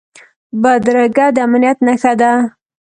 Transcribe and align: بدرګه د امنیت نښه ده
بدرګه 0.61 1.25
د 1.35 1.37
امنیت 1.47 1.77
نښه 1.87 2.13
ده 2.21 2.31